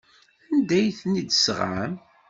[0.51, 1.93] Anda ay ten-id-tesɣam?